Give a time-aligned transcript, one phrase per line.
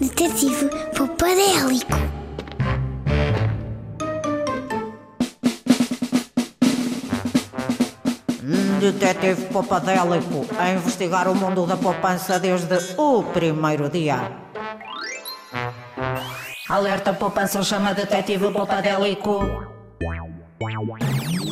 [0.00, 1.92] Detetive Popadélico.
[8.80, 14.32] Detetive Popadélico a investigar o mundo da poupança desde o primeiro dia.
[16.66, 19.40] Alerta poupança chama Detetive Popadélico.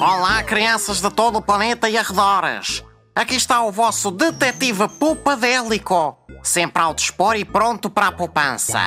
[0.00, 2.82] Olá, crianças de todo o planeta e arredores.
[3.19, 8.79] Aqui está o vosso detetive poupadélico, sempre ao dispor e pronto para a poupança.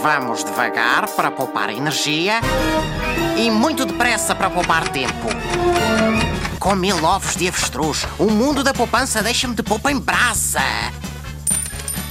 [0.00, 2.34] Vamos devagar para poupar energia
[3.36, 5.26] e muito depressa para poupar tempo.
[6.60, 10.62] Com mil ovos de avestruz, o mundo da poupança deixa-me de poupa em brasa.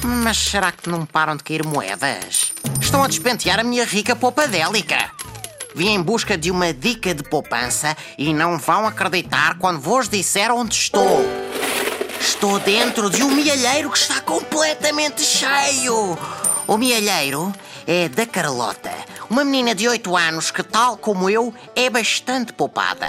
[0.04, 2.52] Mas será que não param de cair moedas?
[2.82, 5.10] Estão a despentear a minha rica poupadélica.
[5.74, 10.52] Vim em busca de uma dica de poupança e não vão acreditar quando vos disser
[10.52, 11.26] onde estou.
[12.20, 16.18] Estou dentro de um mielheiro que está completamente cheio.
[16.68, 17.52] O mielheiro
[17.88, 18.92] é da Carlota,
[19.30, 23.08] uma menina de 8 anos que, tal como eu, é bastante poupada.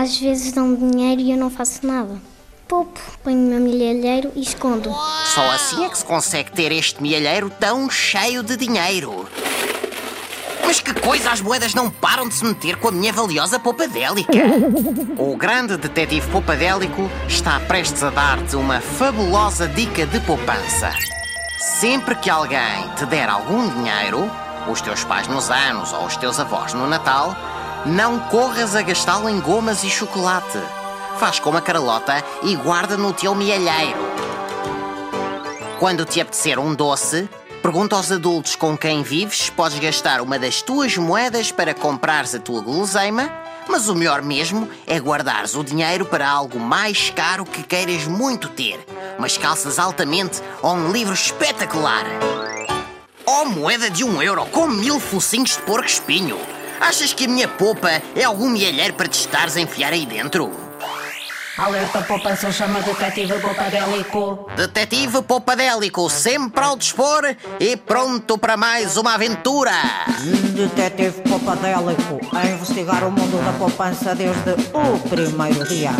[0.00, 2.20] Às vezes dão-me dinheiro e eu não faço nada.
[2.66, 4.90] Poupo, ponho no meu milheiro e escondo.
[5.34, 9.28] Só assim é que se consegue ter este mielheiro tão cheio de dinheiro.
[10.66, 14.32] Mas que coisa, as moedas não param de se meter com a minha valiosa poupadélica.
[15.16, 20.92] O grande detetive poupadélico está prestes a dar-te uma fabulosa dica de poupança.
[21.78, 24.28] Sempre que alguém te der algum dinheiro,
[24.68, 27.36] os teus pais nos anos ou os teus avós no Natal,
[27.86, 30.58] não corras a gastá-lo em gomas e chocolate.
[31.18, 33.98] Faz como a Carlota e guarda no teu mielheiro.
[35.78, 37.28] Quando te apetecer um doce,
[37.66, 42.38] pergunta aos adultos com quem vives podes gastar uma das tuas moedas para comprares a
[42.38, 43.28] tua guloseima,
[43.68, 48.48] mas o melhor mesmo é guardares o dinheiro para algo mais caro que queiras muito
[48.50, 48.78] ter.
[49.18, 52.04] Umas calças altamente ou um livro espetacular.
[53.26, 56.38] Oh, moeda de um euro com mil focinhos de porco espinho.
[56.80, 60.65] Achas que a minha popa é algum mielheiro para te estares a enfiar aí dentro?
[61.58, 64.46] Alerta poupança chama Detetive Popadélico.
[64.54, 67.22] Detetive Poupadélico, sempre ao dispor
[67.58, 69.72] e pronto para mais uma aventura.
[70.54, 75.92] Detetive Popadélico a investigar o mundo da poupança desde o primeiro dia.